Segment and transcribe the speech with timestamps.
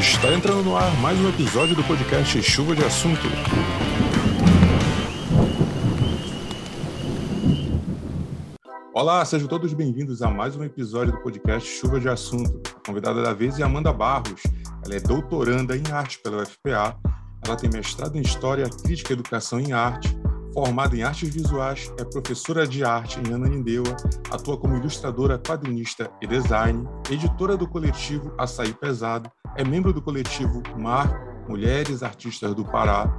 [0.00, 3.20] Está entrando no ar mais um episódio do podcast Chuva de Assunto.
[8.94, 12.62] Olá, sejam todos bem-vindos a mais um episódio do podcast Chuva de Assunto.
[12.76, 14.42] A convidada da vez é Amanda Barros.
[14.86, 16.96] Ela é doutoranda em arte pela UFPA.
[17.44, 20.18] Ela tem mestrado em História, Crítica e Educação em Arte
[20.52, 23.96] Formada em artes visuais, é professora de arte em Ananindeua,
[24.30, 30.62] atua como ilustradora, quadrinista e design, editora do coletivo Açaí Pesado, é membro do coletivo
[30.76, 31.08] Mar
[31.48, 33.12] Mulheres Artistas do Pará,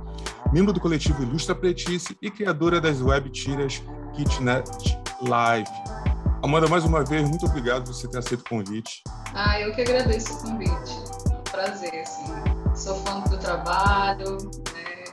[0.54, 4.70] membro do coletivo Ilustra Pretice e criadora das web tiras Kitnet
[5.22, 5.70] Live.
[6.44, 9.04] Amanda, mais uma vez, muito obrigado por você ter aceito o convite.
[9.34, 10.94] Ah, eu que agradeço o convite.
[11.30, 12.34] Um prazer, assim.
[12.74, 14.38] Sou fã do trabalho,
[14.74, 15.04] né?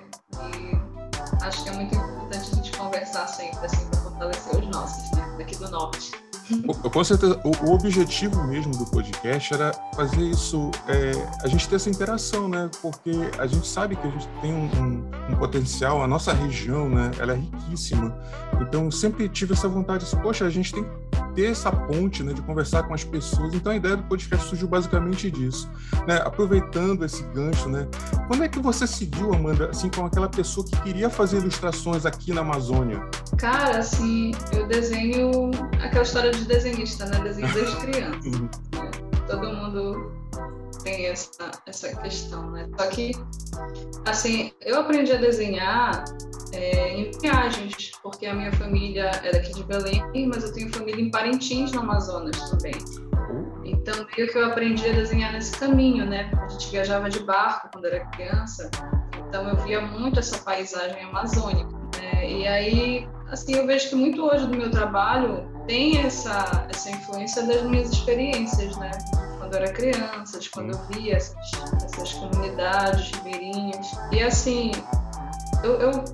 [0.54, 5.10] E acho que é muito importante a gente conversar sempre, assim, para fortalecer os nossos,
[5.16, 6.12] né, daqui do norte.
[6.92, 11.76] Com certeza, o, o, objetivo mesmo do podcast era fazer isso, é, a gente ter
[11.76, 12.70] essa interação, né?
[12.80, 16.88] Porque a gente sabe que a gente tem um, um, um, potencial, a nossa região,
[16.88, 17.10] né?
[17.18, 18.16] Ela é riquíssima.
[18.60, 20.86] Então, sempre tive essa vontade, assim, poxa, a gente tem
[21.38, 22.32] ter essa ponte, né?
[22.32, 23.54] De conversar com as pessoas.
[23.54, 25.70] Então, a ideia do podcast surgiu basicamente disso,
[26.04, 26.16] né?
[26.16, 27.86] Aproveitando esse gancho, né?
[28.26, 32.32] Quando é que você seguiu, Amanda, assim, com aquela pessoa que queria fazer ilustrações aqui
[32.32, 33.08] na Amazônia?
[33.36, 37.20] Cara, assim, eu desenho aquela história de de desenhista, né?
[37.20, 38.28] Desenho desde criança.
[38.28, 38.48] Uhum.
[39.26, 40.17] Todo mundo
[40.88, 42.68] tem essa, essa questão, né?
[42.78, 43.12] Só que,
[44.06, 46.04] assim, eu aprendi a desenhar
[46.52, 51.00] é, em viagens, porque a minha família é daqui de Belém, mas eu tenho família
[51.00, 52.74] em Parintins, no Amazonas também.
[53.64, 56.30] Então, meio que eu aprendi a desenhar nesse caminho, né?
[56.42, 58.70] A gente viajava de barco quando era criança,
[59.28, 61.68] então eu via muito essa paisagem amazônica.
[61.98, 62.30] Né?
[62.30, 67.46] E aí, assim, eu vejo que muito hoje do meu trabalho tem essa, essa influência
[67.46, 68.90] das minhas experiências, né?
[69.48, 71.34] Quando eu era criança, de quando eu via essas,
[71.82, 73.92] essas comunidades ribeirinhas.
[74.12, 74.72] E assim,
[75.64, 76.04] eu, eu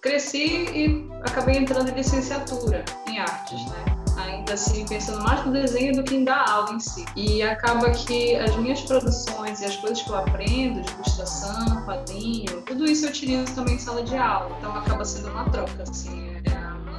[0.00, 3.84] cresci e acabei entrando em licenciatura em artes, né?
[4.16, 7.04] ainda assim pensando mais no desenho do que em dar aula em si.
[7.14, 12.62] E acaba que as minhas produções e as coisas que eu aprendo, de ilustração, quadrinho,
[12.62, 14.56] tudo isso eu utilizo também em sala de aula.
[14.58, 16.31] Então acaba sendo uma troca, assim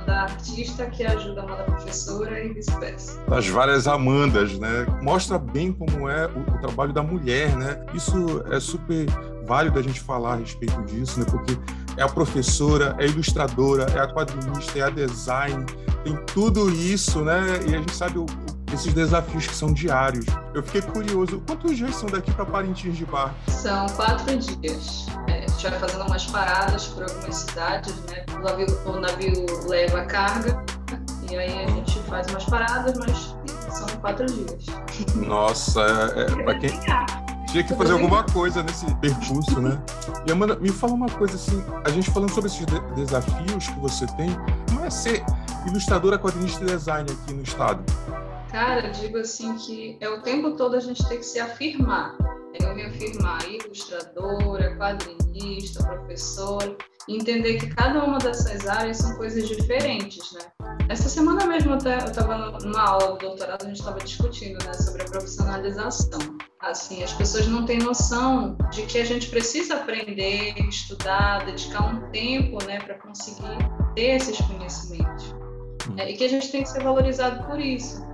[0.05, 3.19] da artista que ajuda a professora e vice-versa.
[3.27, 4.85] Das várias Amandas, né?
[5.01, 7.85] Mostra bem como é o, o, trabalho da mulher, né?
[7.93, 9.05] Isso é super
[9.45, 11.25] válido a gente falar a respeito disso, né?
[11.29, 11.57] Porque
[11.97, 15.65] é a professora, é a ilustradora, é a quadrinista, é a design,
[16.03, 17.41] tem tudo isso, né?
[17.67, 18.25] E a gente sabe o,
[18.73, 20.25] esses desafios que são diários.
[20.53, 23.35] Eu fiquei curioso, quantos dias são daqui para Parintins de barco?
[23.47, 25.05] São quatro dias.
[25.27, 28.25] É, a gente vai fazendo umas paradas por algumas cidades, né?
[28.35, 30.63] O navio, o navio leva carga
[31.29, 33.35] e aí a gente faz umas paradas, mas
[33.73, 34.65] são quatro dias.
[35.15, 35.81] Nossa,
[36.15, 36.69] é, é, para quem
[37.47, 39.79] tinha que fazer alguma coisa nesse percurso, né?
[40.27, 43.79] E Amanda, me fala uma coisa assim, a gente falando sobre esses de desafios que
[43.79, 44.35] você tem,
[44.71, 45.23] não é ser
[45.67, 47.83] ilustradora, quadrinista e design aqui no estado?
[48.53, 52.15] Cara, digo assim que é o tempo todo a gente tem que se afirmar.
[52.61, 56.77] Eu me afirmar ilustradora, quadrinista, professora,
[57.09, 60.41] entender que cada uma dessas áreas são coisas diferentes, né?
[60.87, 65.01] Essa semana mesmo eu estava numa aula do doutorado, a gente estava discutindo né, sobre
[65.01, 66.19] a profissionalização.
[66.61, 72.11] Assim, as pessoas não têm noção de que a gente precisa aprender, estudar, dedicar um
[72.11, 73.57] tempo né, para conseguir
[73.95, 75.33] ter esses conhecimentos.
[75.89, 75.95] Hum.
[75.97, 78.12] É, e que a gente tem que ser valorizado por isso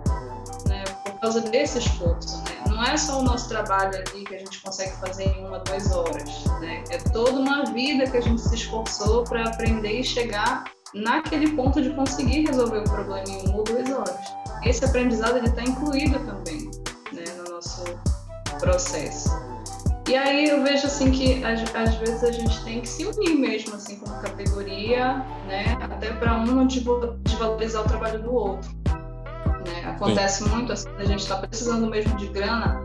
[1.20, 2.64] por causa desse esforço, né?
[2.70, 5.92] Não é só o nosso trabalho ali que a gente consegue fazer em uma, duas
[5.92, 6.82] horas, né?
[6.90, 10.64] É toda uma vida que a gente se esforçou para aprender e chegar
[10.94, 14.16] naquele ponto de conseguir resolver o problema em uma ou duas horas.
[14.64, 16.72] Esse aprendizado ele está incluído também,
[17.12, 17.84] né, no nosso
[18.58, 19.30] processo.
[20.08, 23.76] E aí eu vejo assim que às, vezes a gente tem que se unir mesmo
[23.76, 28.80] assim como categoria, né, até para um desvalorizar o trabalho do outro.
[29.70, 29.90] Né?
[29.90, 30.50] Acontece Sim.
[30.50, 32.84] muito assim, a gente está precisando mesmo de grana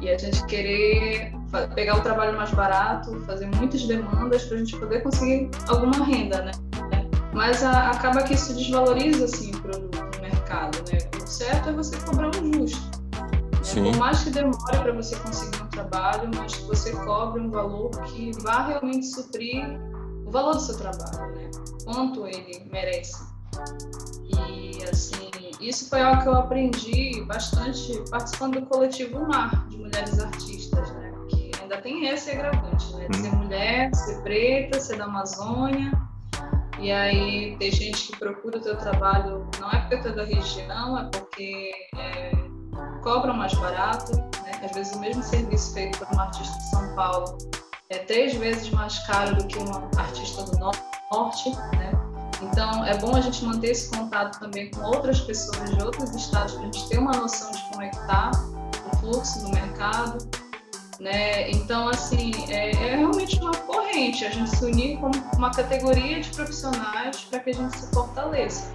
[0.00, 1.32] e a gente querer
[1.74, 6.42] pegar o trabalho mais barato, fazer muitas demandas para a gente poder conseguir alguma renda,
[6.42, 6.52] né?
[7.32, 10.98] Mas a, acaba que isso desvaloriza assim o produto no mercado, né?
[11.22, 12.96] O certo é você cobrar o justo.
[13.76, 13.90] Né?
[13.90, 17.90] Por mais que demore para você conseguir um trabalho, mas que você cobre um valor
[18.04, 19.78] que vá realmente suprir
[20.24, 21.50] o valor do seu trabalho, né?
[21.84, 23.22] Quanto ele merece.
[24.24, 25.30] E assim,
[25.60, 31.12] isso foi algo que eu aprendi bastante participando do coletivo Mar, de mulheres artistas, né?
[31.28, 33.08] Que ainda tem esse agravante, né?
[33.08, 33.36] De ser uhum.
[33.36, 35.92] mulher, ser preta, ser da Amazônia.
[36.78, 40.24] E aí tem gente que procura o teu trabalho, não é porque tu é da
[40.24, 42.32] região, é porque é,
[43.02, 44.60] cobram mais barato, né?
[44.62, 47.38] Às vezes o mesmo serviço feito por uma artista de São Paulo
[47.88, 52.05] é três vezes mais caro do que uma artista do norte, né?
[52.50, 56.54] Então, é bom a gente manter esse contato também com outras pessoas de outros estados,
[56.54, 58.30] para a gente ter uma noção de como é que está
[58.92, 60.18] o fluxo no mercado.
[61.00, 61.50] Né?
[61.50, 66.30] Então, assim, é, é, realmente uma corrente, a gente se unir como uma categoria de
[66.30, 68.72] profissionais para que a gente se fortaleça.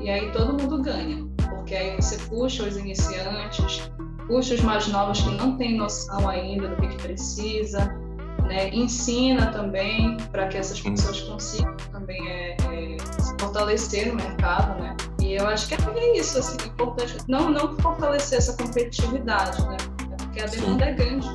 [0.00, 3.88] E aí todo mundo ganha, porque aí você puxa os iniciantes,
[4.26, 7.96] puxa os mais novos que não têm noção ainda do que, que precisa,
[8.42, 8.68] né?
[8.70, 12.56] ensina também para que essas pessoas consigam também é,
[13.52, 14.96] fortalecer no mercado, né?
[15.20, 19.76] E eu acho que é isso, assim, importante, não, não fortalecer essa competitividade, né?
[20.10, 20.90] É porque a demanda Sim.
[20.90, 21.28] é grande.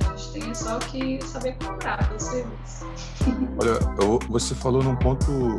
[0.00, 2.86] A gente tem só que saber cobrar esse serviço.
[3.60, 5.58] Olha, eu, você falou num ponto,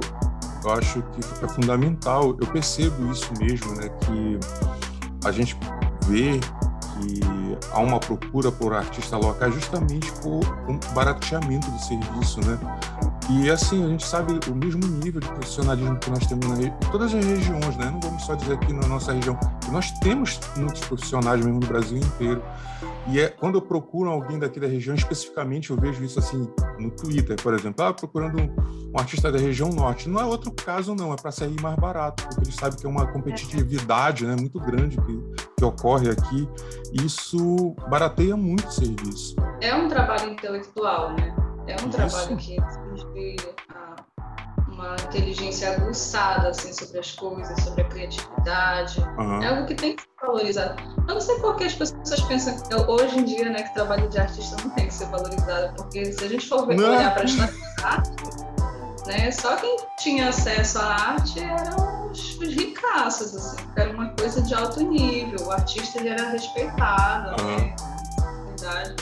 [0.63, 2.35] eu acho que é fundamental.
[2.39, 3.89] Eu percebo isso mesmo, né?
[3.89, 4.39] Que
[5.25, 5.57] a gente
[6.07, 7.19] vê que
[7.73, 10.39] há uma procura por artista local justamente por
[10.69, 12.57] um barateamento do serviço, né?
[13.27, 16.71] E assim, a gente sabe o mesmo nível de profissionalismo que nós temos na, em
[16.91, 17.89] todas as regiões, né?
[17.89, 19.37] Não vamos só dizer aqui na nossa região,
[19.71, 22.43] nós temos muitos profissionais mesmo no Brasil inteiro.
[23.07, 26.47] E é quando eu procuro alguém daqui da região, especificamente, eu vejo isso assim
[26.79, 30.07] no Twitter, por exemplo, ah, procurando um, um artista da região norte.
[30.07, 32.89] Não é outro caso, não, é para sair mais barato, porque eles sabem que é
[32.89, 35.23] uma competitividade né, muito grande que,
[35.57, 36.47] que ocorre aqui.
[36.93, 39.35] Isso barateia muito o serviço.
[39.61, 41.44] É um trabalho intelectual, né?
[41.67, 41.89] É um isso.
[41.89, 43.55] trabalho que exige
[44.75, 48.99] uma inteligência aguçada assim, sobre as coisas, sobre a criatividade.
[49.17, 49.41] Uhum.
[49.41, 50.83] É algo que tem que ser valorizado.
[51.07, 54.07] Eu não sei por que as pessoas pensam que hoje em dia, né, que trabalho
[54.09, 57.25] de artista não tem que ser valorizado, porque se a gente for ver, olhar para
[57.83, 58.11] a arte,
[59.07, 64.41] né, só quem tinha acesso à arte eram os, os ricaços, assim, era uma coisa
[64.41, 65.47] de alto nível.
[65.47, 67.55] O artista ele era respeitado, uhum.
[67.57, 67.75] né,
[68.47, 68.95] verdade.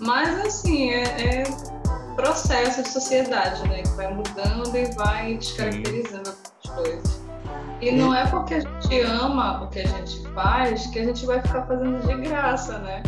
[0.00, 1.44] Mas assim, é, é
[2.14, 3.82] processo de sociedade, né?
[3.82, 7.22] Que vai mudando e vai descaracterizando as coisas.
[7.80, 11.26] E não é porque a gente ama o que a gente faz que a gente
[11.26, 13.02] vai ficar fazendo de graça, né?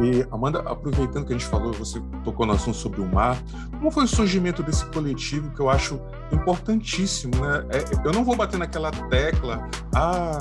[0.00, 3.36] E, Amanda, aproveitando que a gente falou, você tocou no assunto sobre o mar,
[3.70, 6.00] como foi o surgimento desse coletivo que eu acho
[6.32, 7.66] importantíssimo, né?
[7.70, 10.38] É, eu não vou bater naquela tecla, ah,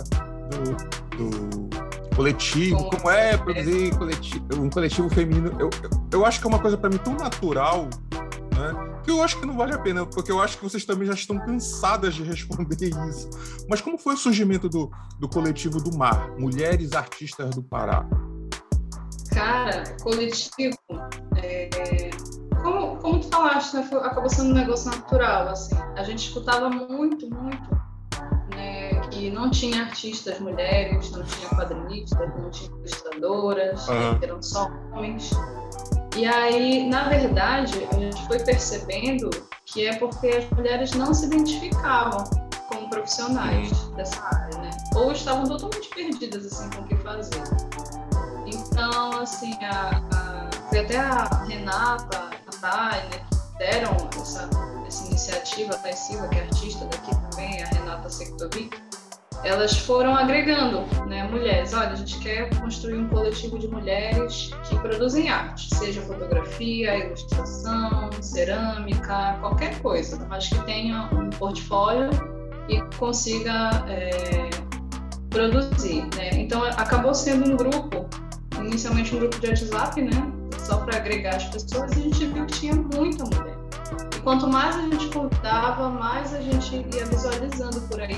[0.49, 1.88] do, do
[2.19, 5.55] coletivo, como é produzir coletivo, um coletivo feminino.
[5.57, 5.69] Eu,
[6.11, 7.87] eu acho que é uma coisa para mim tão natural,
[8.57, 8.99] né?
[9.05, 11.13] Que eu acho que não vale a pena, porque eu acho que vocês também já
[11.13, 13.29] estão cansadas de responder isso.
[13.69, 18.05] Mas como foi o surgimento do, do coletivo do Mar, Mulheres Artistas do Pará?
[19.33, 20.77] Cara, coletivo,
[21.37, 22.09] é,
[22.61, 25.75] como, como tu falaste, né, acabou sendo um negócio natural, assim.
[25.95, 27.88] A gente escutava muito, muito
[29.19, 34.19] que não tinha artistas mulheres, não tinha quadrinistas, não tinha ilustradoras, uhum.
[34.21, 35.31] eram só homens.
[36.15, 39.29] E aí, na verdade, a gente foi percebendo
[39.65, 42.23] que é porque as mulheres não se identificavam
[42.69, 43.95] como profissionais uhum.
[43.95, 44.69] dessa área, né?
[44.95, 47.43] Ou estavam totalmente perdidas assim com o que fazer.
[48.47, 54.49] Então, assim, a, a, foi até a Renata, a Thay, né, que deram essa,
[54.87, 58.88] essa iniciativa, a Thay Silva, que é artista daqui também, a Renata Sektovic,
[59.43, 61.73] elas foram agregando né, mulheres.
[61.73, 68.09] Olha, a gente quer construir um coletivo de mulheres que produzem arte, seja fotografia, ilustração,
[68.21, 72.09] cerâmica, qualquer coisa, mas que tenha um portfólio
[72.67, 74.49] e consiga é,
[75.29, 76.03] produzir.
[76.15, 76.29] Né?
[76.33, 78.07] Então, acabou sendo um grupo,
[78.59, 80.33] inicialmente um grupo de WhatsApp, né?
[80.57, 83.57] só para agregar as pessoas, e a gente viu que tinha muita mulher.
[84.15, 88.17] E quanto mais a gente convidava, mais a gente ia visualizando por aí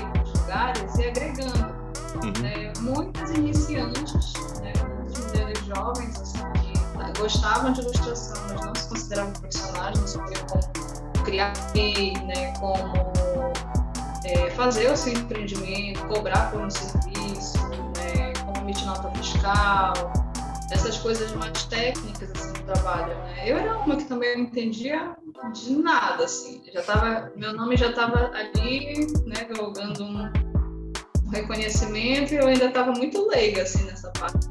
[0.52, 1.82] lugares e agregando.
[2.22, 2.42] Uhum.
[2.42, 2.72] Né?
[2.80, 4.72] Muitas iniciantes, né?
[4.98, 10.46] muitas mulheres jovens assim, que gostavam de ilustração, mas não se consideravam profissionais, não sabiam
[10.46, 11.52] como criar,
[12.26, 12.52] né?
[12.60, 12.92] como
[14.24, 17.58] é, fazer o seu empreendimento, cobrar por um serviço,
[17.96, 18.32] né?
[18.44, 19.94] como emitir nota fiscal,
[20.70, 23.14] essas coisas mais técnicas assim, trabalho.
[23.14, 23.50] Né?
[23.50, 25.16] Eu era uma que também não entendia
[25.52, 26.62] de nada, assim.
[26.72, 30.30] Já tava, meu nome já estava ali, né, galgando um,
[31.32, 34.46] reconhecimento e eu ainda estava muito leiga assim nessa parte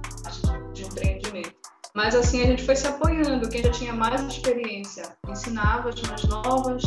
[0.74, 1.54] de empreendimento.
[1.94, 3.48] Mas assim a gente foi se apoiando.
[3.50, 6.84] Quem já tinha mais experiência ensinava as mais novas.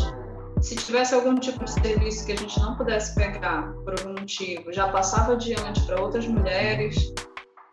[0.60, 4.72] Se tivesse algum tipo de serviço que a gente não pudesse pegar por algum motivo,
[4.72, 7.12] já passava adiante para outras mulheres.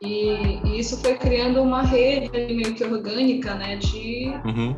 [0.02, 4.76] E, e, isso foi criando uma rede meio que orgânica, né, de, uhum.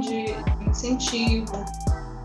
[0.00, 0.34] de
[0.66, 1.64] de incentivo.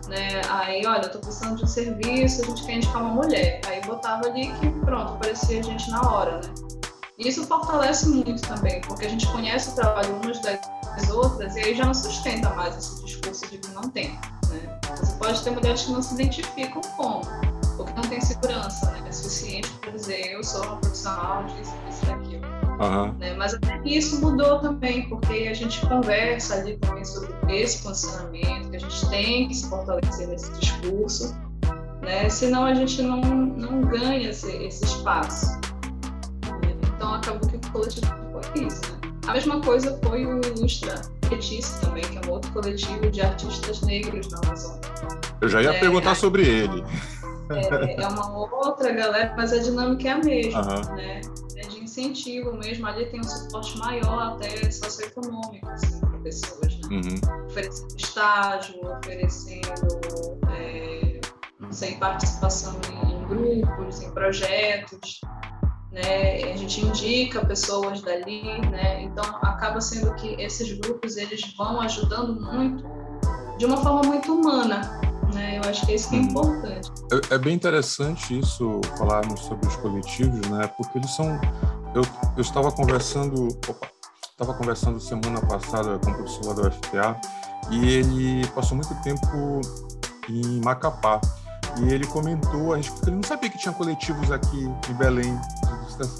[0.06, 0.42] Né?
[0.50, 3.60] Aí, olha, eu tô precisando de um serviço, a gente quer indicar uma mulher.
[3.66, 6.52] Aí botava ali que pronto, aparecia a gente na hora, né?
[7.18, 11.74] Isso fortalece muito também, porque a gente conhece o trabalho umas das outras e aí
[11.74, 14.10] já não sustenta mais esse discurso de que não tem.
[14.48, 14.80] Né?
[14.96, 17.20] Você pode ter mulheres que não se identificam com,
[18.10, 19.04] tem segurança né?
[19.08, 22.44] é suficiente para dizer eu sou uma profissional disso, disso, daquilo.
[22.80, 23.12] Uhum.
[23.18, 23.34] Né?
[23.34, 28.76] Mas até isso mudou também, porque a gente conversa ali também sobre esse posicionamento, que
[28.76, 31.36] a gente tem que se fortalecer nesse discurso,
[32.02, 32.28] né?
[32.28, 35.58] senão a gente não, não ganha esse, esse espaço.
[36.96, 38.80] Então acabou que o coletivo foi isso.
[38.92, 39.12] Né?
[39.28, 43.82] A mesma coisa foi o Ilustra Petice também, que é um outro coletivo de artistas
[43.82, 44.80] negros na Amazônia.
[45.40, 46.84] Eu já ia é, perguntar sobre ele.
[47.54, 50.94] É, é, uma outra galera, mas a dinâmica é a mesma, uhum.
[50.96, 51.20] né?
[51.56, 52.86] É de incentivo mesmo.
[52.86, 56.88] Ali tem um suporte maior até socioeconômico assim, para pessoas, né?
[56.90, 57.46] Uhum.
[57.46, 61.20] Oferecendo estágio, oferecendo é,
[61.58, 65.20] não sei, participação em, em grupos, em projetos
[65.92, 66.52] né?
[66.52, 69.02] A gente indica pessoas dali, né?
[69.02, 72.84] Então acaba sendo que esses grupos eles vão ajudando muito
[73.58, 74.80] de uma forma muito humana,
[75.34, 75.58] né?
[75.58, 76.24] Eu acho que isso que é uhum.
[76.26, 76.90] importante.
[77.12, 80.66] É, é bem interessante isso falarmos sobre os coletivos, né?
[80.76, 81.40] Porque eles são
[81.94, 82.02] eu,
[82.36, 83.88] eu estava conversando opa,
[84.30, 87.20] estava conversando semana passada com o professor da UFPA
[87.70, 89.60] e ele passou muito tempo
[90.28, 91.20] em Macapá
[91.80, 95.38] e ele comentou, a gente, ele não sabia que tinha coletivos aqui em Belém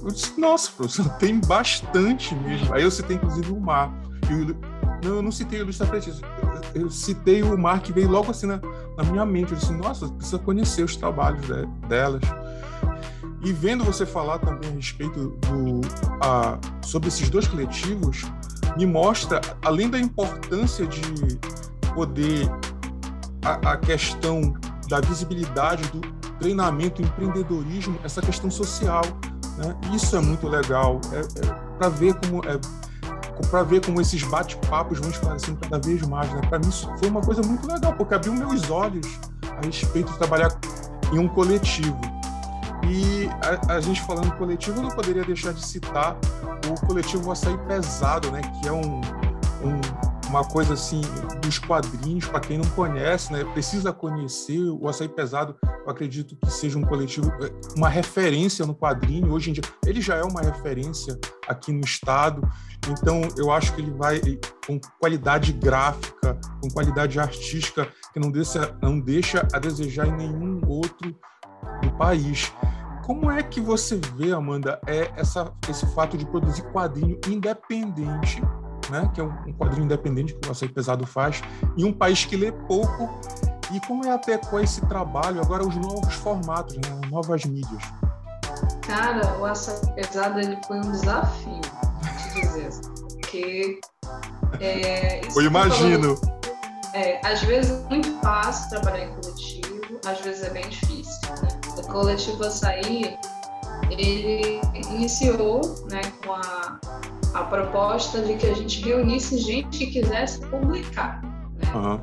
[0.03, 2.75] eu disse, nossa, professor, tem bastante mesmo.
[2.75, 3.91] Aí eu citei, inclusive, o mar.
[4.29, 6.27] E não, eu não citei o Ilustra Petista.
[6.75, 8.61] Eu, citei o mar que veio logo assim na,
[8.97, 9.53] na, minha mente.
[9.53, 12.23] Eu disse, nossa, precisa conhecer os trabalhos de, delas.
[13.43, 15.81] E vendo você falar também a respeito do
[16.23, 18.23] a, sobre esses dois coletivos,
[18.77, 21.01] me mostra, além da importância de
[21.95, 22.49] poder
[23.43, 24.55] a, a questão
[24.89, 26.01] da visibilidade do
[26.39, 29.03] treinamento, empreendedorismo, essa questão social
[29.61, 29.77] né?
[29.95, 32.59] Isso é muito legal, é, é para ver como é,
[33.49, 36.31] para ver como esses bate-papos vão esclarecendo cada vez mais.
[36.33, 36.41] Né?
[36.49, 39.07] Para mim isso foi uma coisa muito legal, porque abriu meus olhos
[39.59, 40.51] a respeito de trabalhar
[41.13, 41.99] em um coletivo.
[42.89, 43.29] E
[43.69, 46.17] a, a gente falando coletivo, eu não poderia deixar de citar
[46.69, 48.41] o coletivo Açaí Pesado, né?
[48.61, 49.01] que é um,
[49.63, 51.01] um uma coisa assim
[51.43, 55.57] dos quadrinhos, para quem não conhece, né, precisa conhecer o Açaí Pesado.
[55.85, 59.33] Eu acredito que seja um coletivo, é, uma referência no quadrinho.
[59.33, 61.19] Hoje em dia, ele já é uma referência
[61.49, 62.49] aqui no estado.
[62.89, 64.21] Então, eu acho que ele vai
[64.65, 70.61] com qualidade gráfica, com qualidade artística, que não deixa, não deixa a desejar em nenhum
[70.69, 71.13] outro
[71.83, 72.53] do país.
[73.05, 78.41] Como é que você vê, Amanda, é essa, esse fato de produzir quadrinho independente
[78.89, 81.43] né, que é um quadrinho independente que o Açaí Pesado faz,
[81.77, 83.21] em um país que lê pouco.
[83.73, 87.83] E como é até com esse trabalho, agora os novos formatos, né, novas mídias?
[88.83, 91.61] Cara, o Açaí Pesado ele foi um desafio,
[92.33, 92.71] te dizer,
[93.13, 93.81] porque...
[94.61, 96.17] É, Eu imagino.
[96.17, 96.41] Falando,
[96.93, 101.21] é, às vezes é muito fácil trabalhar em coletivo, às vezes é bem difícil.
[101.43, 101.49] Né?
[101.79, 103.17] O coletivo Açaí,
[103.91, 104.61] ele
[104.91, 105.61] iniciou
[105.91, 106.81] né, com a
[107.35, 111.23] a proposta de que a gente reunisse gente que quisesse publicar.
[111.23, 111.73] Né?
[111.75, 112.01] Uhum.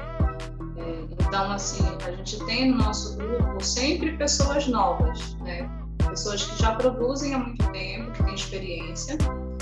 [1.20, 5.70] Então, assim, a gente tem no nosso grupo sempre pessoas novas, né?
[6.10, 9.18] pessoas que já produzem há muito tempo, que têm experiência,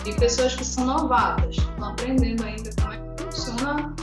[0.05, 3.93] e pessoas que são novatas, estão aprendendo ainda como é que funciona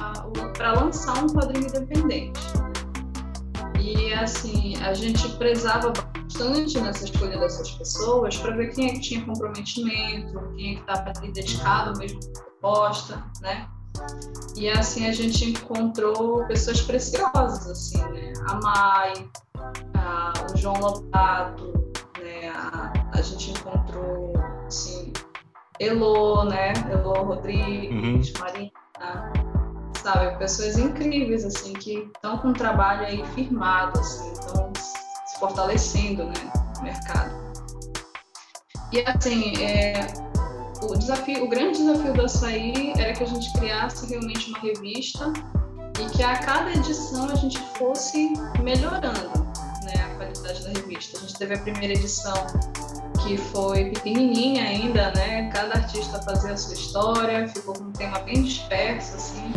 [0.56, 2.40] para lançar um quadrinho independente.
[3.80, 5.92] E, assim, a gente prezava
[6.32, 10.80] bastante nessa escolha dessas pessoas para ver quem é que tinha comprometimento, quem é que
[10.80, 13.68] estava ali dedicado mesmo à proposta, né?
[14.56, 18.32] E assim a gente encontrou pessoas preciosas, assim, né?
[18.48, 19.12] A Mai,
[19.94, 21.72] a, o João Lobato,
[22.18, 22.48] né?
[22.48, 24.32] A, a gente encontrou,
[24.66, 25.12] assim,
[25.78, 26.72] Elô, né?
[26.90, 28.40] Elô Rodrigues, uhum.
[28.40, 28.72] Marina,
[30.02, 30.38] sabe?
[30.38, 34.72] Pessoas incríveis, assim, que estão com um trabalho aí firmado, assim, então
[35.42, 37.34] fortalecendo né, o mercado.
[38.92, 40.06] E assim, é,
[40.82, 45.32] o desafio, o grande desafio do açaí era que a gente criasse realmente uma revista
[46.00, 48.32] e que a cada edição a gente fosse
[48.62, 49.40] melhorando
[49.84, 51.18] né, a qualidade da revista.
[51.18, 52.46] A gente teve a primeira edição
[53.24, 55.50] que foi pequenininha ainda, né?
[55.50, 59.52] Cada artista fazia a sua história, ficou com um tema bem disperso, assim.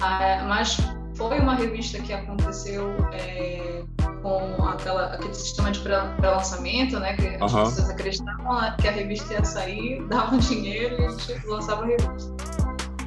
[0.00, 0.78] Ah, mas
[1.16, 3.82] foi uma revista que aconteceu é,
[4.22, 7.14] com aquela, aquele sistema de pré-lançamento, né?
[7.14, 11.84] Que as pessoas acreditavam que a revista ia sair, davam dinheiro e a gente lançava
[11.84, 12.36] a revista.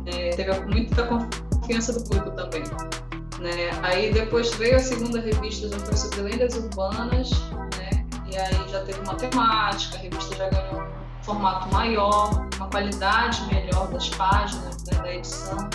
[0.08, 2.63] É, teve muita confiança do público também.
[3.39, 3.70] Né?
[3.84, 7.30] Aí depois veio a segunda revista, já foi sobre lendas urbanas,
[7.78, 8.06] né?
[8.28, 10.88] E aí já teve uma temática, a revista já ganhou
[11.22, 15.70] formato maior, uma qualidade melhor das páginas, né, da edição.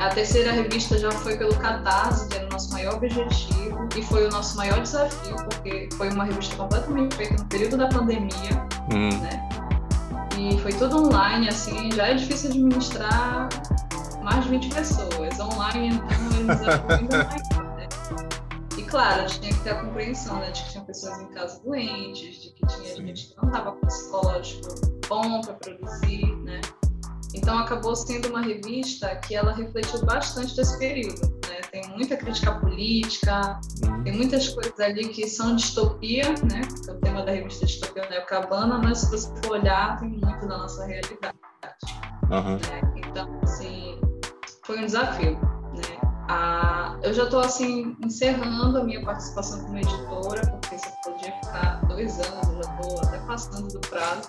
[0.00, 4.26] A terceira revista já foi pelo Catarse, que era o nosso maior objetivo e foi
[4.26, 9.20] o nosso maior desafio, porque foi uma revista completamente feita no período da pandemia, hum.
[9.20, 9.48] né?
[10.38, 13.48] E foi tudo online, assim, já é difícil administrar
[14.22, 15.40] mais de 20 pessoas.
[15.40, 17.48] Online, então, eles eram ainda mais
[18.88, 21.60] claro, a gente tinha que ter a compreensão, né, de que tinha pessoas em casa
[21.62, 23.06] doentes, de que tinha Sim.
[23.06, 24.68] gente que não estava com psicológico
[25.08, 26.60] bom para produzir, né?
[27.38, 31.60] Então acabou sendo uma revista que ela refletiu bastante desse período, né?
[31.70, 34.02] Tem muita crítica política, uhum.
[34.02, 36.62] tem muitas coisas ali que são distopia, né?
[36.84, 40.48] Que é o tema da revista Distopia Neocabana, mas se você for olhar, tem muito
[40.48, 41.36] da nossa realidade.
[42.30, 42.56] Uhum.
[42.56, 42.92] Né?
[42.96, 44.00] Então, assim,
[44.64, 45.38] foi um desafio.
[46.30, 51.80] Ah, eu já estou assim encerrando a minha participação como editora, porque você podia ficar
[51.86, 54.28] dois anos, eu já estou até passando do prazo,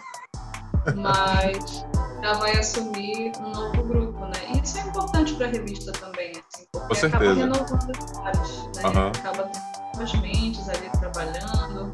[0.96, 1.86] mas
[2.22, 4.56] já vai assumir um novo grupo, né?
[4.56, 8.84] E isso é importante para a revista também, assim, porque acaba renovando as áreas, né?
[8.86, 9.08] Uhum.
[9.08, 11.92] Acaba tendo novas mentes ali trabalhando,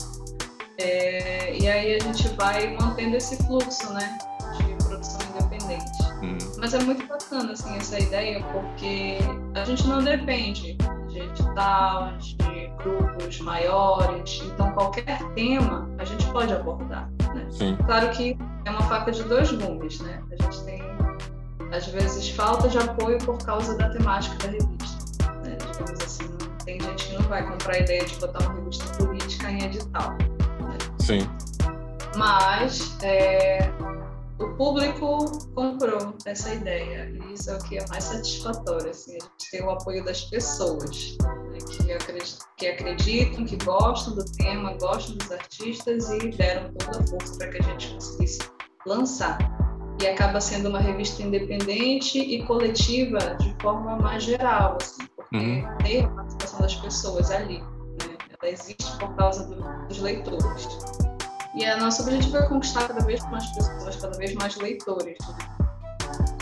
[0.77, 4.17] é, e aí a gente vai mantendo esse fluxo, né?
[4.57, 6.03] De produção independente.
[6.21, 6.37] Hum.
[6.57, 9.17] Mas é muito bacana assim, essa ideia, porque
[9.55, 10.77] a gente não depende
[11.15, 12.35] de edital, de
[12.83, 17.09] grupos maiores, então qualquer tema a gente pode abordar.
[17.33, 17.47] Né?
[17.49, 17.77] Sim.
[17.85, 20.21] Claro que é uma faca de dois gumes, né?
[20.31, 20.83] A gente tem,
[21.71, 25.31] às vezes, falta de apoio por causa da temática da revista.
[25.43, 25.57] Né?
[25.71, 29.51] Digamos assim, tem gente que não vai comprar a ideia de botar uma revista política
[29.51, 30.11] em edital.
[30.17, 30.77] Né?
[30.99, 31.29] Sim.
[32.17, 33.71] Mas é,
[34.39, 39.23] o público comprou essa ideia e isso é o que é mais satisfatório assim a
[39.23, 44.73] gente ter o apoio das pessoas né, que, acreditam, que acreditam que gostam do tema
[44.77, 48.39] gostam dos artistas e deram toda a força para que a gente conseguisse
[48.85, 49.37] lançar
[50.01, 55.77] e acaba sendo uma revista independente e coletiva de forma mais geral assim porque uhum.
[55.77, 58.17] tem a participação das pessoas ali né?
[58.41, 60.67] ela existe por causa do, dos leitores
[61.55, 65.55] e o nosso objetivo é conquistar cada vez mais pessoas, cada vez mais leitores, né?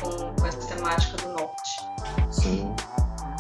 [0.02, 1.88] com, com, essa temática do norte.
[2.32, 2.76] Sim.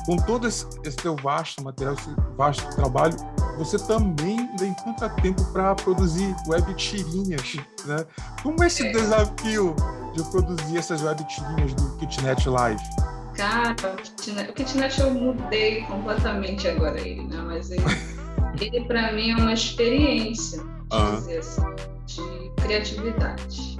[0.05, 3.15] Com todo esse, esse teu vasto material, esse vasto trabalho,
[3.57, 7.55] você também ainda encontra tempo para produzir web tirinhas,
[7.85, 8.05] né?
[8.43, 8.91] Como é esse é.
[8.91, 9.75] desafio
[10.13, 12.83] de produzir essas web tirinhas do Kitnet Live?
[13.35, 17.37] Cara, o Kitnet, o Kitnet eu mudei completamente agora ele, né?
[17.37, 17.83] Mas ele,
[18.61, 21.75] ele para mim é uma experiência dizer assim,
[22.05, 23.77] de criatividade.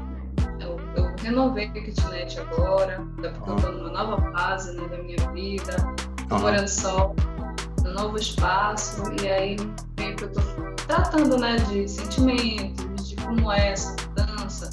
[0.60, 3.48] Eu, eu, renovei a kitnet agora, porque uhum.
[3.48, 5.76] eu estou numa nova fase né, da minha vida,
[6.20, 6.44] estou uhum.
[6.44, 7.14] morando só,
[7.84, 9.58] num novo espaço, e aí
[9.98, 10.44] meio que eu estou
[10.88, 14.70] tratando né, de sentimentos, de como é essa mudança.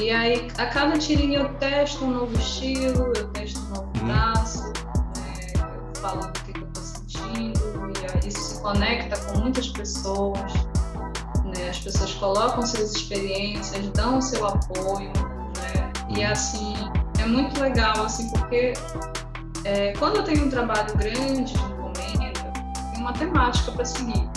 [0.00, 4.06] E aí, a cada tirinha eu testo um novo estilo, eu testo um novo uhum.
[4.06, 4.72] traço,
[5.16, 7.60] né, eu falo do que, que eu estou sentindo,
[8.24, 10.69] e isso se conecta com muitas pessoas?
[11.70, 15.12] As pessoas colocam suas experiências, dão o seu apoio,
[15.56, 15.92] né?
[16.16, 16.74] E assim,
[17.20, 18.72] é muito legal, assim, porque
[19.64, 22.52] é, quando eu tenho um trabalho grande de encomenda,
[22.92, 24.32] tem uma temática para seguir, né?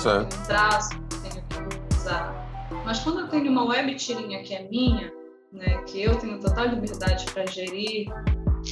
[0.00, 0.28] Certo.
[0.28, 2.46] Tem um traço que tenho que usar.
[2.84, 5.12] Mas quando eu tenho uma web tirinha que é minha,
[5.52, 8.06] né, que eu tenho total liberdade para gerir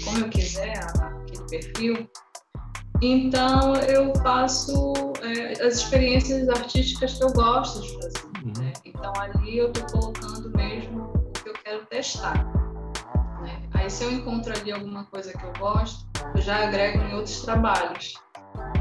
[0.05, 2.11] como eu quiser aquele perfil,
[3.01, 8.25] então, eu faço é, as experiências artísticas que eu gosto de fazer.
[8.45, 8.53] Uhum.
[8.59, 8.73] Né?
[8.85, 12.45] Então, ali eu estou colocando mesmo o que eu quero testar.
[13.43, 13.63] Né?
[13.75, 17.43] Aí, se eu encontro ali alguma coisa que eu gosto, eu já agrego em outros
[17.43, 18.15] trabalhos.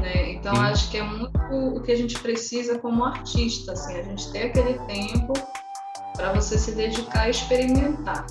[0.00, 0.32] Né?
[0.32, 0.62] Então, uhum.
[0.62, 4.44] acho que é muito o que a gente precisa como artista, assim, a gente ter
[4.44, 5.32] aquele tempo
[6.16, 8.24] para você se dedicar a experimentar.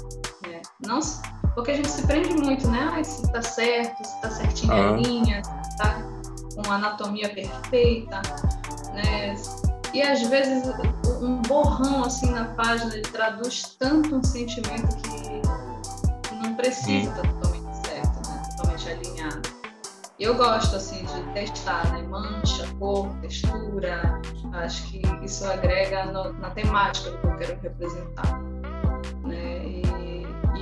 [0.48, 0.62] Né?
[0.86, 1.02] Não
[1.54, 2.92] porque a gente se prende muito, né?
[2.92, 4.94] Ah, se tá certo, se tá certinho uhum.
[4.94, 5.42] a linha,
[5.78, 6.02] tá
[6.56, 8.22] com anatomia perfeita,
[8.94, 9.36] né?
[9.94, 10.64] E às vezes
[11.22, 17.88] um borrão assim na página traduz tanto um sentimento que não precisa estar tá totalmente
[17.88, 18.44] certo, né?
[18.58, 19.64] Totalmente alinhado.
[20.20, 22.02] Eu gosto assim de testar, né?
[22.04, 24.22] Mancha, cor, textura.
[24.54, 28.42] Acho que isso agrega no, na temática do que eu quero representar,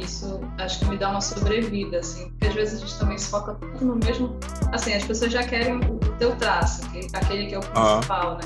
[0.01, 3.29] isso acho que me dá uma sobrevida, assim, porque às vezes a gente também se
[3.29, 4.37] foca tudo no mesmo.
[4.71, 8.43] Assim, as pessoas já querem o, teu traço, que, aquele que é o principal, né?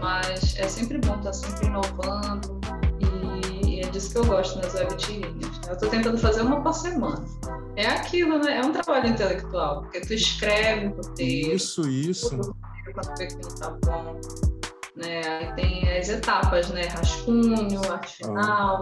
[0.00, 2.60] Mas é sempre bom estar sempre inovando
[3.00, 5.58] e, e é disso que eu gosto nas web tirinhas.
[5.58, 5.68] Né?
[5.68, 7.24] Eu estou tentando fazer uma por semana.
[7.76, 8.58] É aquilo, né?
[8.58, 11.54] É um trabalho intelectual, porque tu escreve o roteiro.
[11.54, 12.30] Isso, isso.
[12.30, 14.20] Quando vê que não tá bom.
[14.96, 15.22] Né?
[15.26, 16.82] Aí tem as etapas, né?
[16.88, 18.80] Rascunho, arte final,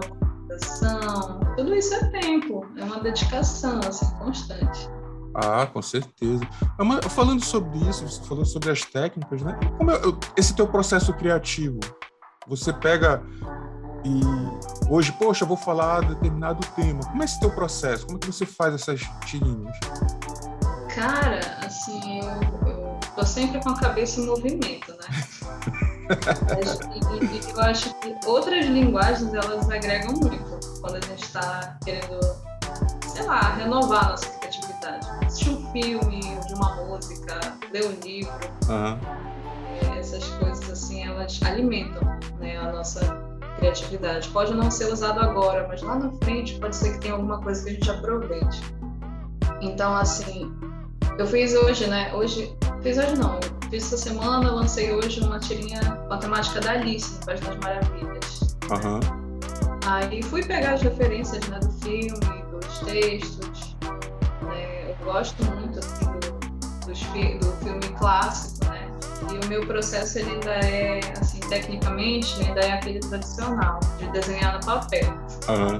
[0.55, 4.89] ação, tudo isso é tempo, é uma dedicação assim, constante.
[5.33, 6.45] Ah, com certeza.
[7.09, 9.57] Falando sobre isso, você falou sobre as técnicas, né?
[9.77, 9.99] Como é,
[10.35, 11.79] esse teu processo criativo,
[12.47, 13.23] você pega
[14.03, 14.21] e
[14.89, 17.01] hoje, poxa, vou falar determinado tema.
[17.01, 18.05] Como é esse teu processo?
[18.05, 19.77] Como é que você faz essas tirinhas?
[20.93, 25.05] Cara, assim, eu, eu tô sempre com a cabeça em movimento, né?
[27.55, 32.19] eu acho que outras linguagens elas agregam muito quando a gente está querendo,
[33.07, 35.07] sei lá, renovar a nossa criatividade.
[35.25, 37.39] Assistir um filme, de uma música,
[37.71, 38.33] ler um livro.
[38.69, 39.97] Uhum.
[39.97, 42.01] Essas coisas assim, elas alimentam
[42.39, 42.99] né, a nossa
[43.57, 44.29] criatividade.
[44.29, 47.63] Pode não ser usado agora, mas lá na frente pode ser que tenha alguma coisa
[47.63, 48.61] que a gente aproveite.
[49.61, 50.51] Então, assim,
[51.21, 52.11] eu fiz hoje, né?
[52.15, 56.71] Hoje, fiz hoje não, fiz essa semana, lancei hoje uma tirinha com a temática da
[56.71, 58.57] Alice, no País das Maravilhas.
[58.71, 58.99] Uhum.
[59.85, 63.75] Aí fui pegar as referências né, do filme, dos textos.
[64.41, 64.89] Né?
[64.89, 68.87] Eu gosto muito assim, do, do filme clássico, né?
[69.31, 74.53] E o meu processo ele ainda é, assim, tecnicamente, ainda é aquele tradicional, de desenhar
[74.53, 75.13] no papel.
[75.49, 75.79] Uhum.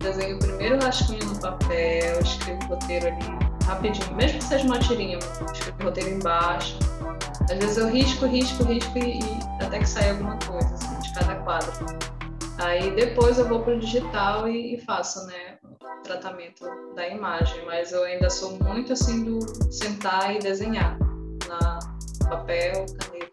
[0.00, 3.39] Desenho primeiro rascunho no papel, escrevo o roteiro ali
[3.70, 6.78] rapidinho, mesmo que seja uma tirinha, o roteiro embaixo.
[7.50, 11.14] Às vezes eu risco, risco, risco e, e até que sai alguma coisa assim, de
[11.14, 11.72] cada quadro.
[12.58, 17.64] Aí depois eu vou para o digital e, e, faço, né, o tratamento da imagem,
[17.64, 19.38] mas eu ainda sou muito assim do
[19.72, 20.98] sentar e desenhar
[21.48, 21.78] na
[22.28, 23.30] papel, caneta.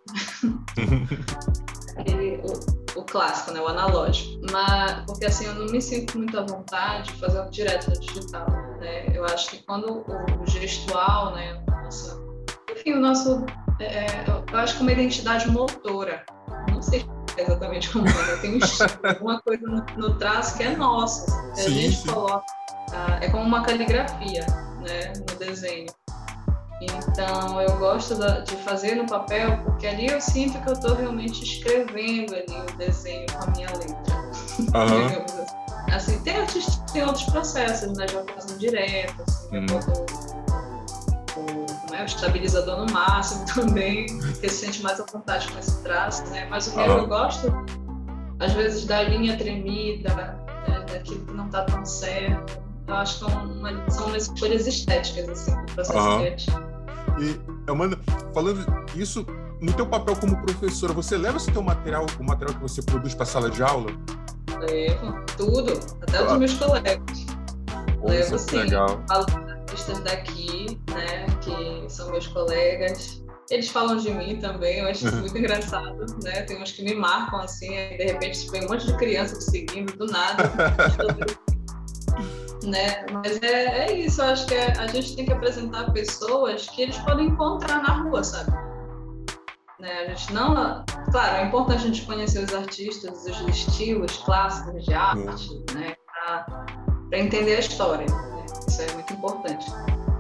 [1.98, 4.40] Aquele, o, o, clássico, né, o analógico.
[4.52, 8.67] Mas porque assim eu não me sinto muito à vontade de fazer direto no digital.
[8.80, 9.08] Né?
[9.14, 10.06] Eu acho que quando
[10.40, 12.20] o gestual, né, nossa,
[12.72, 13.46] enfim, o nosso,
[13.80, 16.26] é, é eu acho que uma identidade motora,
[16.72, 17.06] não sei
[17.38, 18.60] exatamente como é, tem um
[19.08, 22.08] alguma coisa no, no, traço que é nosso, que sim, a gente sim.
[22.10, 22.46] coloca,
[22.94, 24.46] ah, é como uma caligrafia,
[24.82, 25.88] né, no desenho.
[26.80, 30.94] Então, eu gosto da, de fazer no papel, porque ali eu sinto que eu estou
[30.94, 34.16] realmente escrevendo ali o desenho com a minha letra.
[34.60, 35.48] Uhum.
[35.92, 38.08] Assim, tem artistas que tem outros processos, né?
[38.08, 39.66] Já fazem direto, assim, hum.
[41.38, 45.60] o, o, é, o estabilizador no máximo também, que se sente mais à vontade com
[45.60, 46.46] esse traço, né?
[46.50, 47.52] Mas o que eu gosto,
[48.40, 50.38] às vezes, da linha tremida, né?
[50.88, 52.62] daquilo que não está tão certo.
[52.88, 56.20] Eu acho que é uma, são umas escolhas estéticas, assim, do processo uhum.
[56.20, 56.60] criativo.
[57.20, 58.00] E, Amanda,
[58.34, 59.26] falando isso,
[59.60, 63.14] no teu papel como professora, você leva esse teu material, o material que você produz
[63.14, 63.92] para a sala de aula?
[64.70, 67.26] Levo tudo, até os meus colegas.
[68.00, 68.58] Pô, Levo é sim.
[68.58, 69.04] Legal.
[69.10, 73.24] Artistas daqui, né, que são meus colegas.
[73.50, 76.42] Eles falam de mim também, eu acho isso muito engraçado, né?
[76.44, 79.96] Tem uns que me marcam assim, de repente vem um monte de criança me seguindo
[79.96, 80.44] do nada.
[82.68, 83.06] né?
[83.12, 86.82] Mas é, é isso, eu acho que é, a gente tem que apresentar pessoas que
[86.82, 88.52] eles podem encontrar na rua, sabe?
[89.80, 89.92] Né?
[90.02, 90.84] A gente não.
[91.12, 95.66] Claro, é importante a gente conhecer os artistas, os estilos clássicos de arte, uhum.
[95.76, 95.96] né?
[97.10, 98.06] para entender a história.
[98.06, 98.46] Né?
[98.68, 99.66] Isso é muito importante.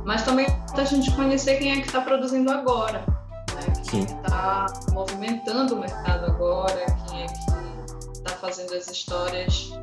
[0.05, 3.73] Mas também é importante a gente conhecer quem é que está produzindo agora, né?
[3.89, 9.73] quem é que está movimentando o mercado agora, quem é que está fazendo as histórias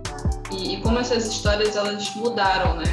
[0.50, 2.84] e, e como essas histórias elas mudaram, né?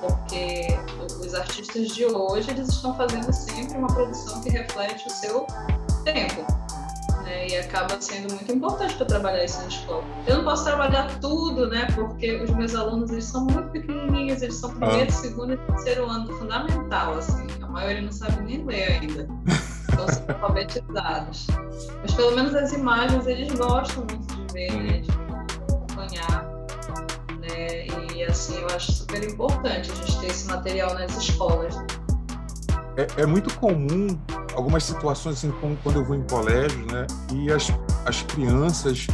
[0.00, 0.78] Porque
[1.20, 5.46] os artistas de hoje eles estão fazendo sempre uma produção que reflete o seu
[6.04, 6.46] tempo.
[7.22, 7.48] Né?
[7.48, 10.04] E acaba sendo muito importante para trabalhar isso na escola.
[10.26, 11.86] Eu não posso trabalhar tudo, né?
[11.94, 15.12] Porque os meus alunos eles são muito pequenininhos, eles são primeiro, ah.
[15.12, 17.46] segundo e terceiro ano fundamental, assim.
[17.62, 19.28] A maioria não sabe nem ler ainda.
[19.92, 21.46] Então são alfabetizados.
[22.00, 25.00] Mas pelo menos as imagens eles gostam muito de ver, né?
[25.00, 26.44] De acompanhar.
[27.40, 27.86] Né?
[28.14, 31.74] E assim, eu acho super importante a gente ter esse material nas escolas.
[32.98, 34.08] É, é muito comum
[34.54, 37.06] algumas situações, assim, como quando eu vou em colégio, né?
[37.32, 37.68] E as,
[38.04, 39.06] as crianças,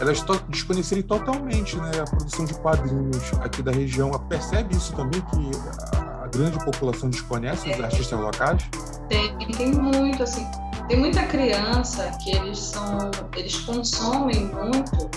[0.00, 1.90] elas to desconhecerem totalmente, né?
[2.00, 4.12] A produção de quadrinhos aqui da região.
[4.28, 5.50] Percebe isso também, que
[5.96, 8.62] a, a grande população desconhece os artistas locais?
[9.08, 10.46] Tem, tem muito, assim.
[10.86, 15.10] Tem muita criança que eles são, eles consomem muito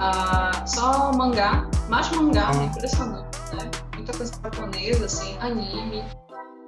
[0.00, 2.60] ah, só mangá, mais mangá, ah.
[2.60, 3.70] é impressionante, né?
[3.94, 6.02] Muita coisa japonesa, assim, anime,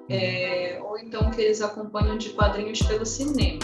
[0.08, 3.60] é, ou então que eles acompanham de quadrinhos pelo cinema,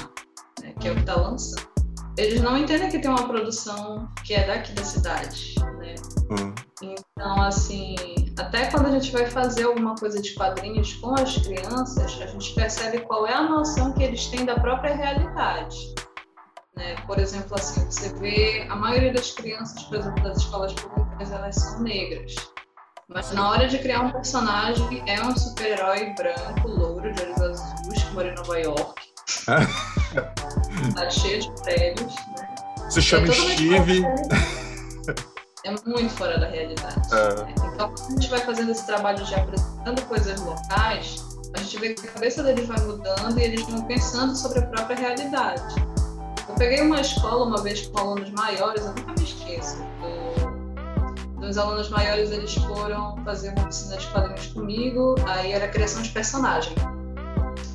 [0.61, 1.68] né, que é o que está lançando.
[2.16, 5.94] Eles não entendem que tem uma produção que é daqui da cidade, né?
[6.31, 6.55] Uhum.
[6.83, 7.94] Então, assim,
[8.38, 12.55] até quando a gente vai fazer alguma coisa de quadrinhos com as crianças, a gente
[12.55, 15.94] percebe qual é a noção que eles têm da própria realidade.
[16.76, 16.96] Né?
[17.07, 21.57] Por exemplo, assim, você vê a maioria das crianças, por exemplo, das escolas públicas, elas
[21.57, 22.35] são negras.
[23.12, 28.04] Mas na hora de criar um personagem, é um super-herói branco, louro, de olhos azuis,
[28.04, 29.02] que mora em Nova York.
[30.94, 32.48] tá cheio de prédios, né?
[32.88, 34.04] Se chama é Steve.
[35.64, 37.00] É muito fora da realidade.
[37.12, 37.34] É.
[37.34, 37.54] Né?
[37.74, 41.94] Então, quando a gente vai fazendo esse trabalho de apresentando coisas locais, a gente vê
[41.94, 45.74] que a cabeça deles vai mudando e eles vão pensando sobre a própria realidade.
[46.48, 49.78] Eu peguei uma escola uma vez com alunos maiores, eu nunca me esqueço.
[51.50, 56.10] Dos alunos maiores, eles foram fazer uma oficina de quadrinhos comigo, aí era criação de
[56.10, 56.72] personagem.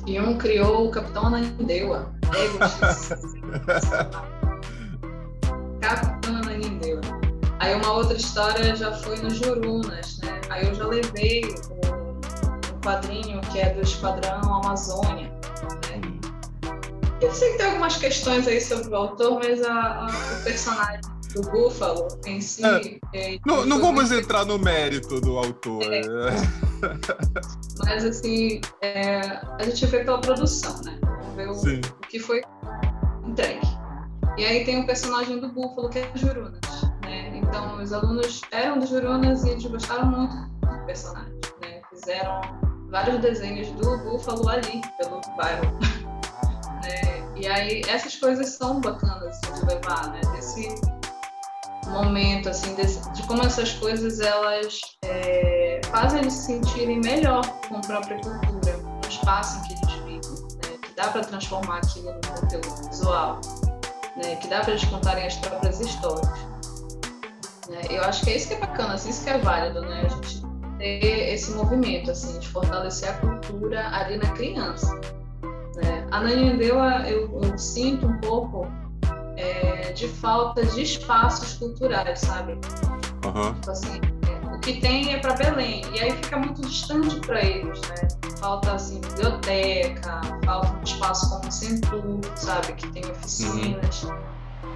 [0.06, 2.10] E um criou o Capitão Ananindeua.
[5.82, 7.02] Capitão Ananindeua.
[7.58, 10.40] Aí uma outra história já foi no Jurunas, né?
[10.48, 15.30] Aí eu já levei um, um quadrinho que é do Esquadrão Amazônia.
[15.90, 16.00] Né?
[17.20, 21.15] Eu sei que tem algumas questões aí sobre o autor, mas a, a, o personagem
[21.36, 22.64] do Búfalo em si.
[22.64, 23.34] É.
[23.34, 24.24] É, não, não vamos muito...
[24.24, 25.82] entrar no mérito do autor.
[25.82, 26.00] É.
[27.84, 29.20] Mas assim, é,
[29.58, 30.98] a gente vê pela produção, né?
[31.36, 32.42] Ver o, o, que foi
[33.24, 33.66] entregue.
[34.38, 36.60] E aí tem o personagem do Búfalo, que é o Jurunas.
[37.02, 37.36] Né?
[37.36, 41.34] Então, os alunos eram dos Jurunas e eles gostaram muito do personagem.
[41.62, 41.82] Né?
[41.90, 42.40] Fizeram
[42.90, 45.78] vários desenhos do Búfalo ali, pelo bairro.
[46.82, 47.26] né?
[47.36, 50.20] E aí, essas coisas são bacanas de levar, né?
[50.34, 50.68] Desse
[51.90, 57.76] momento, assim, desse, de como essas coisas elas é, fazem eles se sentirem melhor com
[57.76, 60.78] a própria cultura, no espaço em que eles vivem, né?
[60.82, 63.40] que dá para transformar aquilo no conteúdo visual,
[64.16, 64.36] né?
[64.36, 66.56] que dá para eles contarem as próprias histórias.
[67.68, 67.80] Né?
[67.90, 70.02] Eu acho que é isso que é bacana, assim, isso que é válido, né?
[70.04, 70.46] A gente
[70.78, 74.94] ter esse movimento, assim, de fortalecer a cultura ali na criança.
[75.76, 76.06] Né?
[76.10, 78.66] A Nanindeua, eu, eu sinto um pouco
[79.96, 82.52] de falta de espaços culturais, sabe?
[82.52, 83.54] Uhum.
[83.54, 87.42] Tipo assim, é, o que tem é para Belém, e aí fica muito distante para
[87.42, 88.08] eles, né?
[88.38, 92.74] Falta, assim, biblioteca, falta um espaço como o Centro, sabe?
[92.74, 94.18] Que tem oficinas, uhum.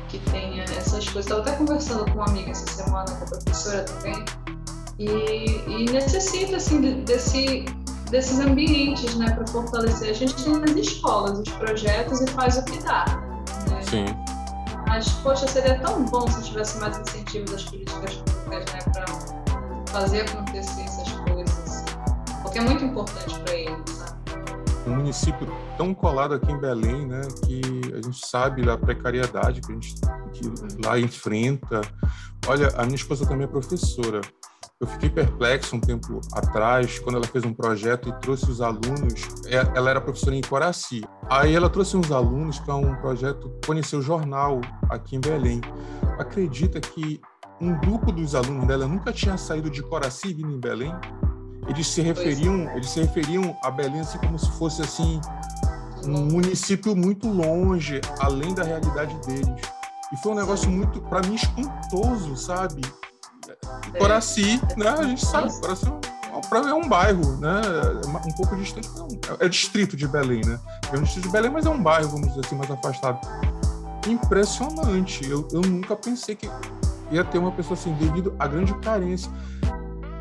[0.08, 1.26] que tenha essas coisas.
[1.26, 4.24] Estava até conversando com uma amiga essa semana, com a professora também,
[4.98, 5.10] e,
[5.68, 7.66] e necessita, assim, desse,
[8.10, 10.10] desses ambientes, né, para fortalecer.
[10.10, 13.04] A gente tem nas escolas os projetos e faz o que dá.
[13.68, 13.82] Né?
[13.82, 14.29] Sim.
[14.90, 19.06] Mas, poxa, seria tão bom se tivesse mais incentivo das políticas públicas, né, para
[19.92, 21.84] fazer acontecer essas coisas.
[22.42, 24.20] Porque é muito importante para eles, sabe?
[24.88, 25.46] Um município
[25.78, 27.60] tão colado aqui em Belém, né, que
[27.94, 29.94] a gente sabe da precariedade que a gente
[30.32, 31.82] que lá enfrenta.
[32.48, 34.20] Olha, a minha esposa também é professora.
[34.80, 39.28] Eu fiquei perplexo um tempo atrás, quando ela fez um projeto e trouxe os alunos.
[39.44, 41.02] É, ela era professora em Coraci.
[41.28, 45.60] Aí ela trouxe uns alunos para um projeto conhecer o jornal aqui em Belém.
[46.18, 47.20] Acredita que
[47.60, 50.94] um grupo dos alunos dela nunca tinha saído de Coraci vindo em Belém?
[51.68, 52.76] Eles se referiam, é.
[52.78, 55.20] eles se referiam a Belém assim como se fosse assim
[56.06, 59.60] um município muito longe, além da realidade deles.
[60.10, 62.80] E foi um negócio muito, para mim, espantoso, sabe?
[63.98, 64.88] Coraci, né?
[64.88, 65.50] A gente sabe,
[66.48, 67.60] Coraci é um bairro, né?
[68.06, 68.88] Um pouco distante,
[69.40, 70.58] é, é distrito de Belém, né?
[70.92, 73.20] É um distrito de Belém, mas é um bairro, vamos dizer assim, mais afastado.
[74.06, 75.28] Impressionante.
[75.28, 76.50] Eu, eu nunca pensei que
[77.10, 79.30] ia ter uma pessoa assim, devido à grande carência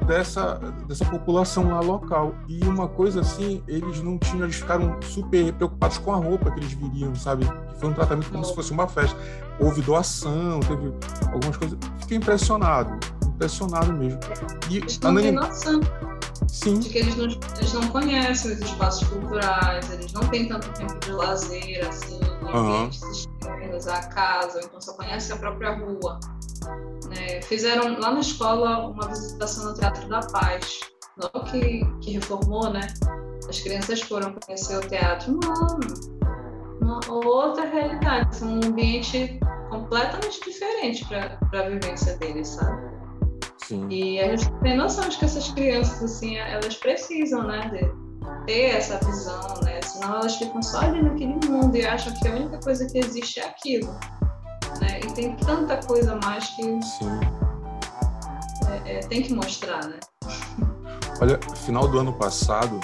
[0.05, 0.55] dessa,
[0.87, 2.35] dessa população lá local.
[2.47, 6.59] E uma coisa assim, eles não tinham, eles ficaram super preocupados com a roupa que
[6.59, 7.45] eles viriam, sabe?
[7.79, 9.17] Foi um tratamento como se fosse uma festa.
[9.59, 10.93] Houve doação, teve
[11.31, 11.77] algumas coisas.
[11.99, 12.97] Fiquei impressionado
[13.39, 14.19] impressionado mesmo.
[14.69, 15.79] E eles não têm noção
[16.47, 16.79] Sim.
[16.79, 20.99] de que eles não, eles não conhecem os espaços culturais, eles não têm tanto tempo
[20.99, 23.11] de lazer, assim, ambientes uhum.
[23.11, 26.19] externos, a casa, então só conhecem a própria rua.
[27.07, 27.41] Né?
[27.41, 30.81] Fizeram lá na escola uma visitação no Teatro da Paz,
[31.17, 32.81] logo que, que reformou, né?
[33.47, 35.39] As crianças foram conhecer o teatro.
[35.43, 42.98] Mano, uma outra realidade, um ambiente completamente diferente para a vivência deles, sabe?
[43.69, 43.87] Sim.
[43.87, 48.75] E a gente tem noção de que essas crianças, assim, elas precisam, né, de ter
[48.75, 49.79] essa visão, né?
[49.83, 53.39] Senão elas ficam só ali naquele mundo e acham que a única coisa que existe
[53.39, 53.93] é aquilo,
[54.81, 55.01] né?
[55.05, 56.79] E tem tanta coisa mais que
[58.87, 59.99] é, é, tem que mostrar, né?
[61.21, 62.79] Olha, final do ano passado,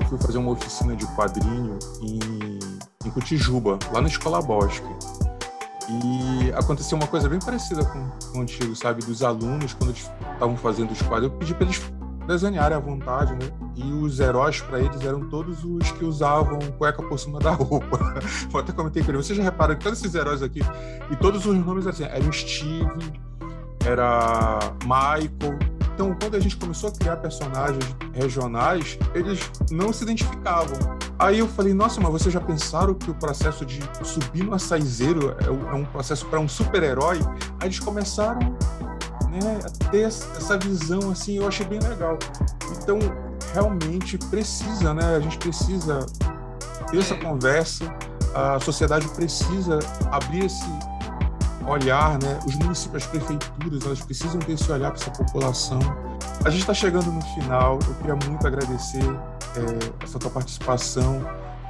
[0.00, 2.58] eu fui fazer uma oficina de quadrinho em,
[3.04, 4.88] em Cotijuba, lá na Escola Bosque.
[5.88, 9.04] E aconteceu uma coisa bem parecida com, com o antigo, sabe?
[9.04, 11.80] Dos alunos, quando eles estavam fazendo os quadros, eu pedi para eles
[12.26, 13.50] desenharem à vontade, né?
[13.78, 17.98] e os heróis para eles eram todos os que usavam cueca por cima da roupa.
[18.52, 20.60] Eu até comentei com ele, você já reparou que todos esses heróis aqui,
[21.10, 23.20] e todos os nomes assim, eram Steve,
[23.86, 25.58] era Michael.
[25.98, 27.84] Então, quando a gente começou a criar personagens
[28.14, 30.78] regionais, eles não se identificavam.
[31.18, 35.34] Aí eu falei, nossa, mas vocês já pensaram que o processo de subir no açaizeiro
[35.40, 37.18] é um processo para um super-herói?
[37.58, 38.38] Aí eles começaram
[39.28, 42.16] né, a ter essa visão, assim, eu achei bem legal.
[42.80, 43.00] Então,
[43.52, 45.16] realmente precisa, né?
[45.16, 46.06] A gente precisa
[46.92, 47.92] ter essa conversa,
[48.32, 49.80] a sociedade precisa
[50.12, 50.64] abrir esse
[51.68, 52.38] olhar, né?
[52.46, 55.78] Os municípios, as prefeituras, elas precisam ter esse olhar para essa população.
[56.44, 57.78] A gente está chegando no final.
[57.86, 61.20] Eu queria muito agradecer é, essa tua participação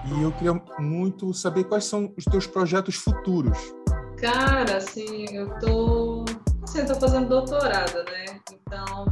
[0.05, 3.59] e eu queria muito saber quais são os teus projetos futuros.
[4.21, 6.25] Cara, assim, eu tô,
[6.63, 8.41] assim, eu tô fazendo doutorado, né?
[8.53, 9.07] Então,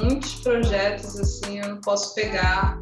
[0.00, 2.78] muitos projetos assim eu não posso pegar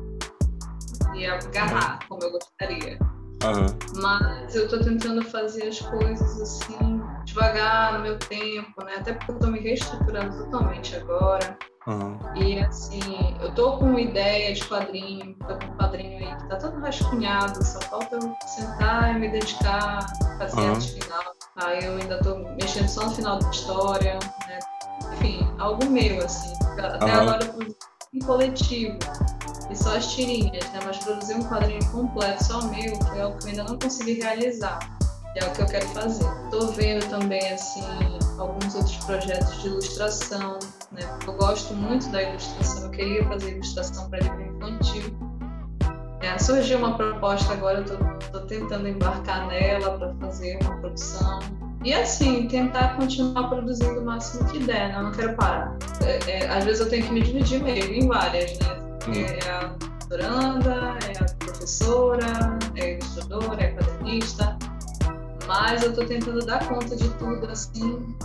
[1.14, 2.98] e agarrar como eu gostaria.
[3.44, 3.66] Uhum.
[4.00, 8.94] Mas eu estou tentando fazer as coisas assim, devagar, no meu tempo, né?
[8.98, 11.58] Até porque eu estou me reestruturando totalmente agora.
[11.86, 12.16] Uhum.
[12.36, 16.56] E assim, eu tô com ideia de quadrinho, tô com um quadrinho aí que tá
[16.56, 20.06] todo rascunhado, só falta eu sentar e me dedicar,
[20.38, 20.74] fazer uhum.
[20.74, 21.34] arte final.
[21.56, 24.58] Aí eu ainda tô mexendo só no final da história, né?
[25.14, 26.54] Enfim, algo meu, assim.
[26.78, 27.20] Até uhum.
[27.20, 27.76] agora eu produzi
[28.14, 28.98] em coletivo
[29.72, 30.80] e só as tirinhas, né?
[30.84, 34.78] Mas produzir um quadrinho completo só meu foi algo que eu ainda não consegui realizar.
[35.34, 36.26] É o que eu quero fazer.
[36.44, 37.82] Estou vendo também, assim,
[38.38, 40.58] alguns outros projetos de ilustração,
[40.92, 41.02] né?
[41.26, 45.16] Eu gosto muito da ilustração, eu queria fazer ilustração para livro infantil.
[46.20, 51.40] É, surgiu uma proposta agora, eu estou tentando embarcar nela para fazer uma produção.
[51.84, 54.98] E assim, tentar continuar produzindo o máximo que der, né?
[54.98, 55.76] Eu não quero parar.
[56.04, 58.81] É, é, às vezes eu tenho que me dividir meio em várias, né?
[59.08, 59.12] Hum.
[59.14, 64.58] É a doutoranda, é a professora, é a ilustradora, é a quadrinista.
[65.46, 68.16] Mas eu estou tentando dar conta de tudo, assim,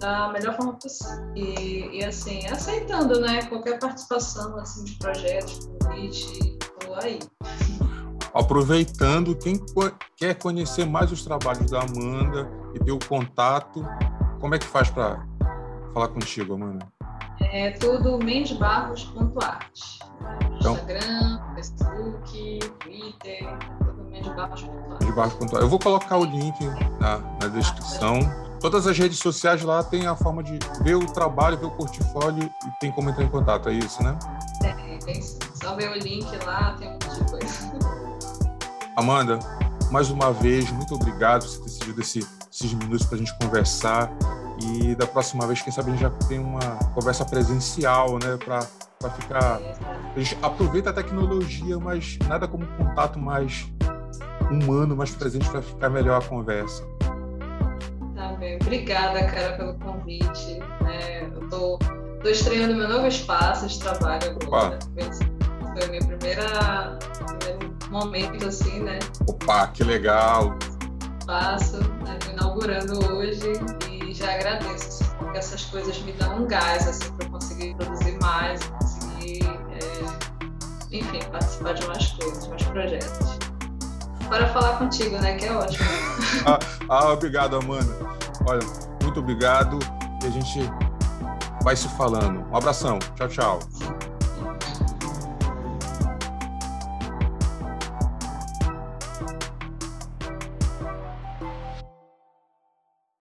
[0.00, 1.32] da melhor forma possível.
[1.34, 3.42] E, e assim, aceitando, né?
[3.46, 7.18] Qualquer participação, assim, de projetos, convite, estou aí
[8.34, 9.60] aproveitando quem
[10.16, 13.84] quer conhecer mais os trabalhos da Amanda e ter o contato,
[14.40, 15.26] como é que faz para
[15.92, 16.90] falar contigo, Amanda?
[17.50, 19.80] É tudo mendbarros.art.
[20.58, 25.60] Então, Instagram, Facebook, Twitter, tudo mendbarros.art.
[25.60, 26.54] Eu vou colocar o link
[27.00, 28.20] na, na descrição.
[28.60, 32.44] Todas as redes sociais lá tem a forma de ver o trabalho, ver o portfólio
[32.44, 34.16] e tem como entrar em contato, é isso, né?
[34.62, 37.72] É, tem só ver o link lá, tem um monte de coisa.
[38.96, 39.38] Amanda,
[39.90, 44.10] mais uma vez, muito obrigado por ter decidido esse, esses minutos para a gente conversar.
[44.62, 48.38] E da próxima vez, quem sabe a gente já tem uma conversa presencial, né?
[48.44, 49.60] Para ficar.
[50.14, 53.66] A gente aproveita a tecnologia, mas nada como um contato mais
[54.50, 56.84] humano, mais presente para ficar melhor a conversa.
[58.14, 58.58] Tá bem.
[58.60, 60.60] Obrigada, cara, pelo convite.
[60.86, 61.78] É, eu tô,
[62.22, 64.78] tô estreando meu novo espaço de trabalho agora.
[64.94, 66.98] Foi a minha primeira
[67.92, 68.98] momento, assim, né?
[69.28, 70.56] Opa, que legal!
[71.26, 73.52] Passo, né, inaugurando hoje
[74.12, 78.18] e já agradeço, assim, porque essas coisas me dão um gás, assim, para conseguir produzir
[78.20, 83.38] mais, conseguir, é, enfim, participar de mais coisas, mais projetos.
[84.28, 85.88] Para falar contigo, né, que é ótimo.
[86.46, 87.96] ah, ah, obrigado, Amanda.
[88.46, 88.62] Olha,
[89.02, 89.78] muito obrigado
[90.22, 90.60] e a gente
[91.62, 92.46] vai se falando.
[92.50, 92.98] Um abração.
[93.16, 93.58] Tchau, tchau.